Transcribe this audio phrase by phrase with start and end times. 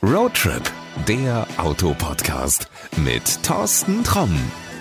[0.00, 0.62] Roadtrip,
[1.08, 4.38] der Autopodcast mit Thorsten Tromm.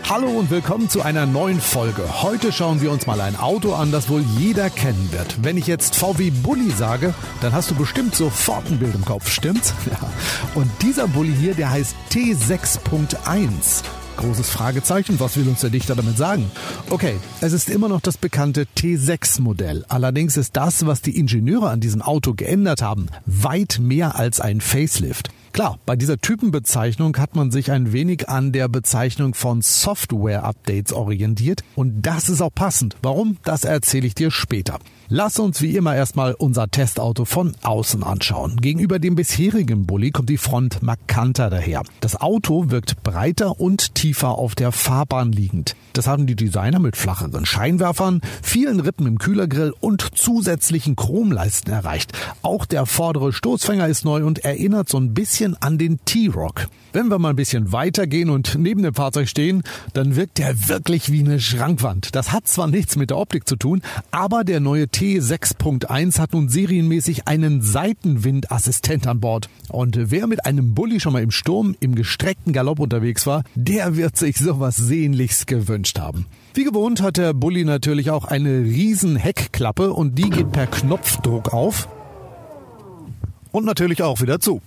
[0.08, 2.22] Hallo und willkommen zu einer neuen Folge.
[2.22, 5.44] Heute schauen wir uns mal ein Auto an, das wohl jeder kennen wird.
[5.44, 9.32] Wenn ich jetzt VW Bulli sage, dann hast du bestimmt sofort ein Bild im Kopf,
[9.32, 9.74] stimmt's?
[9.88, 9.98] Ja.
[10.54, 13.84] Und dieser Bulli hier, der heißt T6.1.
[14.18, 16.50] Großes Fragezeichen, was will uns der Dichter damit sagen?
[16.90, 19.86] Okay, es ist immer noch das bekannte T6-Modell.
[19.90, 24.60] Allerdings ist das, was die Ingenieure an diesem Auto geändert haben, weit mehr als ein
[24.60, 25.30] Facelift.
[25.54, 31.64] Klar, bei dieser Typenbezeichnung hat man sich ein wenig an der Bezeichnung von Software-Updates orientiert
[31.76, 32.96] und das ist auch passend.
[33.02, 33.38] Warum?
[33.44, 34.80] Das erzähle ich dir später.
[35.10, 38.58] Lass uns wie immer erstmal unser Testauto von außen anschauen.
[38.58, 41.84] Gegenüber dem bisherigen Bulli kommt die Front markanter daher.
[42.02, 45.78] Das Auto wirkt breiter und tiefer auf der Fahrbahn liegend.
[45.94, 52.12] Das haben die Designer mit flacheren Scheinwerfern, vielen Rippen im Kühlergrill und zusätzlichen Chromleisten erreicht.
[52.42, 56.68] Auch der vordere Stoßfänger ist neu und erinnert so ein bisschen an den T-Rock.
[56.94, 59.62] Wenn wir mal ein bisschen weitergehen und neben dem Fahrzeug stehen,
[59.94, 62.16] dann wirkt der wirklich wie eine Schrankwand.
[62.16, 66.50] Das hat zwar nichts mit der Optik zu tun, aber der neue T6.1 hat nun
[66.50, 69.48] serienmäßig einen Seitenwindassistent an Bord.
[69.70, 73.96] Und wer mit einem Bulli schon mal im Sturm im gestreckten Galopp unterwegs war, der
[73.96, 76.26] wird sich sowas sehnlichst gewünscht haben.
[76.56, 81.54] Wie gewohnt hat der Bulli natürlich auch eine riesen Heckklappe und die geht per Knopfdruck
[81.54, 81.88] auf
[83.52, 84.62] und natürlich auch wieder zu.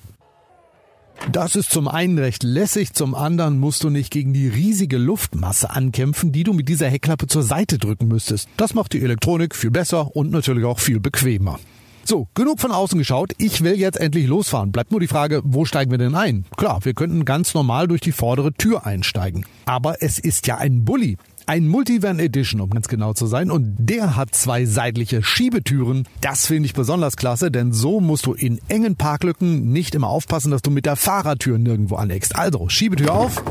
[1.29, 5.71] Das ist zum einen recht lässig, zum anderen musst du nicht gegen die riesige Luftmasse
[5.71, 8.49] ankämpfen, die du mit dieser Heckklappe zur Seite drücken müsstest.
[8.57, 11.61] Das macht die Elektronik viel besser und natürlich auch viel bequemer.
[12.05, 13.33] So, genug von außen geschaut.
[13.39, 14.73] Ich will jetzt endlich losfahren.
[14.73, 16.45] Bleibt nur die Frage, wo steigen wir denn ein?
[16.57, 19.45] Klar, wir könnten ganz normal durch die vordere Tür einsteigen.
[19.67, 21.19] Aber es ist ja ein Bulli.
[21.47, 23.51] Ein Multivan Edition, um ganz genau zu sein.
[23.51, 26.07] Und der hat zwei seitliche Schiebetüren.
[26.21, 30.51] Das finde ich besonders klasse, denn so musst du in engen Parklücken nicht immer aufpassen,
[30.51, 32.37] dass du mit der Fahrertür nirgendwo aneckst.
[32.37, 33.43] Also, Schiebetür auf.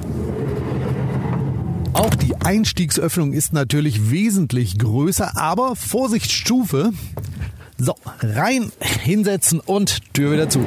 [1.94, 6.92] Auch die Einstiegsöffnung ist natürlich wesentlich größer, aber Vorsichtsstufe.
[7.82, 10.66] So, rein, hinsetzen und Tür wieder zu.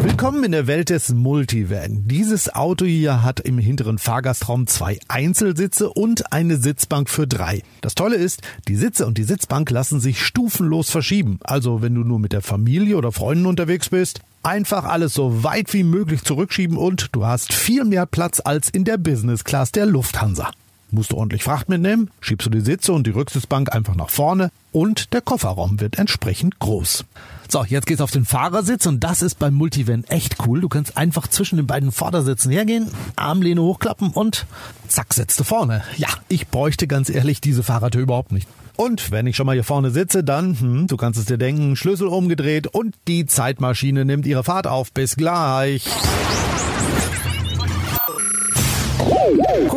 [0.00, 2.08] Willkommen in der Welt des Multivan.
[2.08, 7.62] Dieses Auto hier hat im hinteren Fahrgastraum zwei Einzelsitze und eine Sitzbank für drei.
[7.82, 11.40] Das Tolle ist, die Sitze und die Sitzbank lassen sich stufenlos verschieben.
[11.42, 15.74] Also wenn du nur mit der Familie oder Freunden unterwegs bist, einfach alles so weit
[15.74, 19.84] wie möglich zurückschieben und du hast viel mehr Platz als in der Business Class der
[19.84, 20.50] Lufthansa.
[20.92, 24.50] Musst du ordentlich Fracht mitnehmen, schiebst du die Sitze und die Rücksitzbank einfach nach vorne
[24.72, 27.04] und der Kofferraum wird entsprechend groß.
[27.48, 30.60] So, jetzt geht's auf den Fahrersitz und das ist beim Multivan echt cool.
[30.60, 34.46] Du kannst einfach zwischen den beiden Vordersitzen hergehen, Armlehne hochklappen und
[34.88, 35.82] zack, sitzt du vorne.
[35.96, 38.48] Ja, ich bräuchte ganz ehrlich diese Fahrradtür überhaupt nicht.
[38.76, 41.76] Und wenn ich schon mal hier vorne sitze, dann, hm, du kannst es dir denken,
[41.76, 44.92] Schlüssel umgedreht und die Zeitmaschine nimmt ihre Fahrt auf.
[44.92, 45.84] Bis gleich.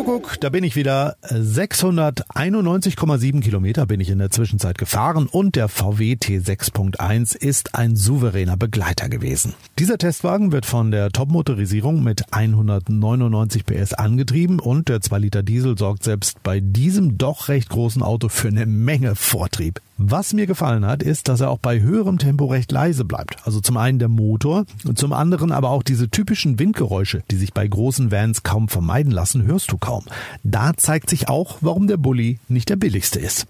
[0.04, 1.16] Kuckuck, da bin ich wieder.
[1.22, 8.58] 691,7 Kilometer bin ich in der Zwischenzeit gefahren und der VW T6.1 ist ein souveräner
[8.58, 9.54] Begleiter gewesen.
[9.78, 15.78] Dieser Testwagen wird von der Topmotorisierung mit 199 PS angetrieben und der 2 Liter Diesel
[15.78, 19.80] sorgt selbst bei diesem doch recht großen Auto für eine Menge Vortrieb.
[19.96, 23.36] Was mir gefallen hat, ist, dass er auch bei höherem Tempo recht leise bleibt.
[23.44, 27.54] Also zum einen der Motor und zum anderen aber auch diese typischen Windgeräusche, die sich
[27.54, 29.93] bei großen Vans kaum vermeiden lassen, hörst du kaum.
[30.42, 33.46] Da zeigt sich auch, warum der Bulli nicht der billigste ist.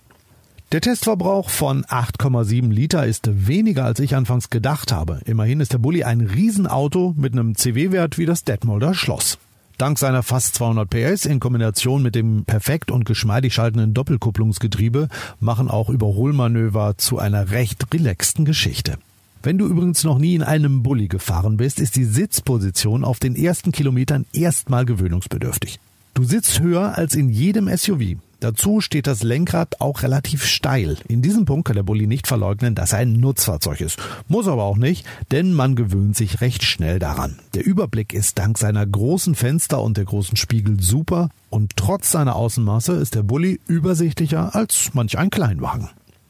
[0.72, 5.20] Der Testverbrauch von 8,7 Liter ist weniger als ich anfangs gedacht habe.
[5.24, 9.38] Immerhin ist der Bulli ein Riesenauto mit einem CW-Wert wie das Detmolder Schloss.
[9.78, 15.08] Dank seiner fast 200 PS in Kombination mit dem perfekt und geschmeidig schaltenden Doppelkupplungsgetriebe
[15.40, 18.98] machen auch Überholmanöver zu einer recht relaxten Geschichte.
[19.42, 23.36] Wenn du übrigens noch nie in einem Bulli gefahren bist, ist die Sitzposition auf den
[23.36, 25.78] ersten Kilometern erstmal gewöhnungsbedürftig.
[26.14, 28.18] Du sitzt höher als in jedem SUV.
[28.38, 30.96] Dazu steht das Lenkrad auch relativ steil.
[31.08, 33.98] In diesem Punkt kann der Bulli nicht verleugnen, dass er ein Nutzfahrzeug ist.
[34.28, 37.40] Muss aber auch nicht, denn man gewöhnt sich recht schnell daran.
[37.54, 42.36] Der Überblick ist dank seiner großen Fenster und der großen Spiegel super und trotz seiner
[42.36, 45.88] Außenmaße ist der Bulli übersichtlicher als manch ein Kleinwagen.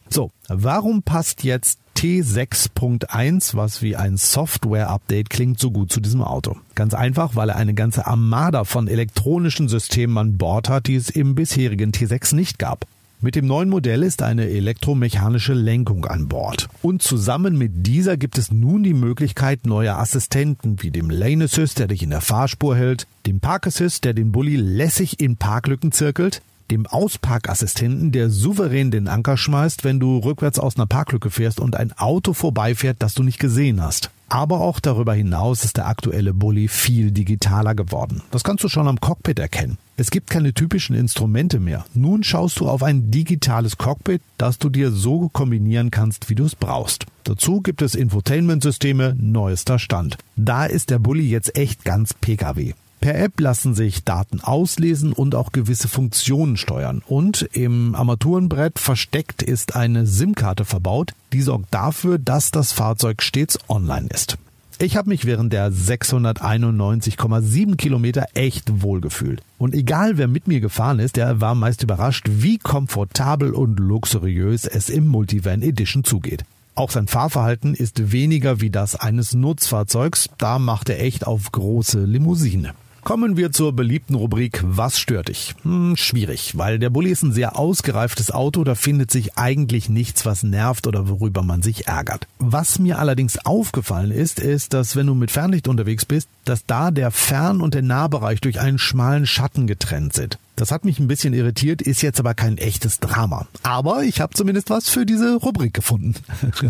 [0.09, 6.57] So, warum passt jetzt T6.1, was wie ein Software-Update klingt, so gut zu diesem Auto?
[6.75, 11.11] Ganz einfach, weil er eine ganze Armada von elektronischen Systemen an Bord hat, die es
[11.11, 12.87] im bisherigen T6 nicht gab.
[13.25, 16.69] Mit dem neuen Modell ist eine elektromechanische Lenkung an Bord.
[16.83, 21.79] Und zusammen mit dieser gibt es nun die Möglichkeit neuer Assistenten wie dem Lane Assist,
[21.79, 25.91] der dich in der Fahrspur hält, dem Park Assist, der den Bulli lässig in Parklücken
[25.91, 31.61] zirkelt, dem Ausparkassistenten, der souverän den Anker schmeißt, wenn du rückwärts aus einer Parklücke fährst
[31.61, 34.11] und ein Auto vorbeifährt, das du nicht gesehen hast.
[34.29, 38.23] Aber auch darüber hinaus ist der aktuelle Bulli viel digitaler geworden.
[38.31, 39.79] Das kannst du schon am Cockpit erkennen.
[39.97, 41.85] Es gibt keine typischen Instrumente mehr.
[41.95, 46.45] Nun schaust du auf ein digitales Cockpit, das du dir so kombinieren kannst, wie du
[46.45, 47.07] es brauchst.
[47.23, 50.19] Dazu gibt es Infotainment-Systeme neuester Stand.
[50.37, 52.73] Da ist der Bulli jetzt echt ganz PKW.
[53.05, 57.03] Per App lassen sich Daten auslesen und auch gewisse Funktionen steuern.
[57.07, 63.59] Und im Armaturenbrett versteckt ist eine SIM-Karte verbaut, die sorgt dafür, dass das Fahrzeug stets
[63.69, 64.39] online ist.
[64.79, 69.43] Ich habe mich während der 691,7 Kilometer echt wohlgefühlt.
[69.59, 74.65] Und egal wer mit mir gefahren ist, der war meist überrascht, wie komfortabel und luxuriös
[74.65, 76.47] es im Multivan Edition zugeht.
[76.75, 82.03] Auch sein Fahrverhalten ist weniger wie das eines Nutzfahrzeugs, da macht er echt auf große
[82.03, 82.73] Limousine.
[83.05, 85.55] Kommen wir zur beliebten Rubrik Was stört dich?
[85.63, 90.25] Hm, schwierig, weil der Bulli ist ein sehr ausgereiftes Auto, da findet sich eigentlich nichts,
[90.25, 92.27] was nervt oder worüber man sich ärgert.
[92.39, 96.91] Was mir allerdings aufgefallen ist, ist, dass wenn du mit Fernlicht unterwegs bist, dass da
[96.91, 100.39] der Fern- und der Nahbereich durch einen schmalen Schatten getrennt sind.
[100.57, 103.47] Das hat mich ein bisschen irritiert, ist jetzt aber kein echtes Drama.
[103.63, 106.15] Aber ich habe zumindest was für diese Rubrik gefunden.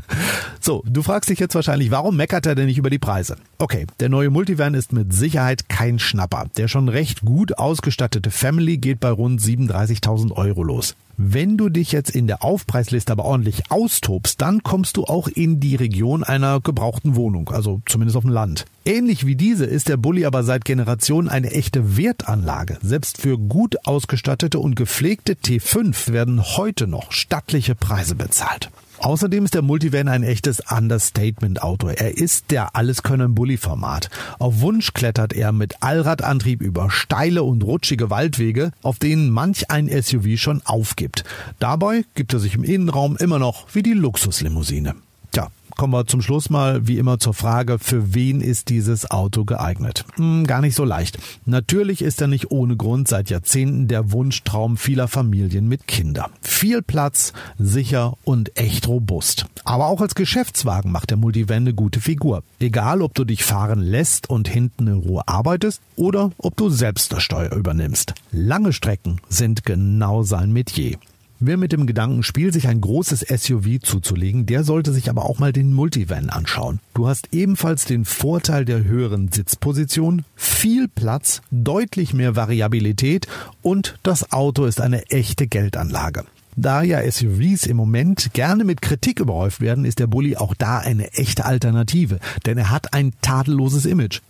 [0.60, 3.36] so, du fragst dich jetzt wahrscheinlich, warum meckert er denn nicht über die Preise?
[3.58, 6.46] Okay, der neue Multivan ist mit Sicherheit kein Schnapper.
[6.56, 10.94] Der schon recht gut ausgestattete Family geht bei rund 37.000 Euro los.
[11.16, 15.60] Wenn du dich jetzt in der Aufpreisliste aber ordentlich austobst, dann kommst du auch in
[15.60, 18.64] die Region einer gebrauchten Wohnung, also zumindest auf dem Land.
[18.84, 22.78] Ähnlich wie diese ist der Bulli aber seit Generationen eine echte Wertanlage.
[22.82, 28.70] Selbst für gut ausgestattete und gepflegte T5 werden heute noch stattliche Preise bezahlt.
[29.04, 31.88] Außerdem ist der Multivan ein echtes Understatement-Auto.
[31.88, 34.08] Er ist der Alleskönner-Bulli-Format.
[34.38, 39.90] Auf Wunsch klettert er mit Allradantrieb über steile und rutschige Waldwege, auf denen manch ein
[39.90, 41.24] SUV schon aufgibt.
[41.58, 44.94] Dabei gibt er sich im Innenraum immer noch wie die Luxuslimousine.
[45.76, 50.04] Kommen wir zum Schluss mal wie immer zur Frage, für wen ist dieses Auto geeignet?
[50.16, 51.18] Hm, gar nicht so leicht.
[51.46, 56.30] Natürlich ist er nicht ohne Grund seit Jahrzehnten der Wunschtraum vieler Familien mit Kindern.
[56.42, 59.46] Viel Platz, sicher und echt robust.
[59.64, 62.42] Aber auch als Geschäftswagen macht der Multivan eine gute Figur.
[62.60, 67.12] Egal, ob du dich fahren lässt und hinten in Ruhe arbeitest oder ob du selbst
[67.12, 68.14] das Steuer übernimmst.
[68.30, 70.98] Lange Strecken sind genau sein Metier.
[71.46, 75.38] Wer mit dem Gedanken spielt, sich ein großes SUV zuzulegen, der sollte sich aber auch
[75.38, 76.80] mal den Multivan anschauen.
[76.94, 83.26] Du hast ebenfalls den Vorteil der höheren Sitzposition, viel Platz, deutlich mehr Variabilität
[83.60, 86.24] und das Auto ist eine echte Geldanlage.
[86.56, 90.78] Da ja SUVs im Moment gerne mit Kritik überhäuft werden, ist der Bulli auch da
[90.78, 94.22] eine echte Alternative, denn er hat ein tadelloses Image.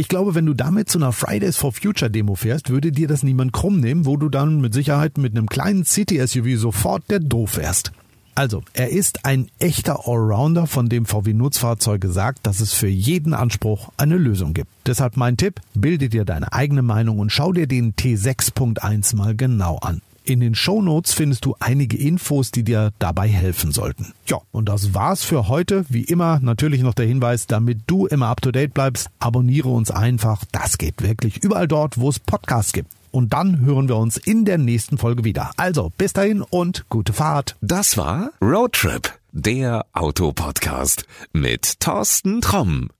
[0.00, 3.24] Ich glaube, wenn du damit zu einer Fridays for Future Demo fährst, würde dir das
[3.24, 7.56] niemand krumm nehmen, wo du dann mit Sicherheit mit einem kleinen City-SUV sofort der doof
[7.56, 7.90] wärst.
[8.36, 13.34] Also, er ist ein echter Allrounder, von dem VW Nutzfahrzeuge sagt, dass es für jeden
[13.34, 14.70] Anspruch eine Lösung gibt.
[14.86, 19.78] Deshalb mein Tipp, bilde dir deine eigene Meinung und schau dir den T6.1 mal genau
[19.78, 20.00] an.
[20.28, 24.12] In den Show Notes findest du einige Infos, die dir dabei helfen sollten.
[24.26, 25.86] Ja, und das war's für heute.
[25.88, 29.90] Wie immer natürlich noch der Hinweis, damit du immer up to date bleibst, abonniere uns
[29.90, 30.44] einfach.
[30.52, 32.92] Das geht wirklich überall dort, wo es Podcasts gibt.
[33.10, 35.50] Und dann hören wir uns in der nächsten Folge wieder.
[35.56, 37.56] Also, bis dahin und gute Fahrt.
[37.62, 42.90] Das war Roadtrip, der Autopodcast mit Thorsten Tromm.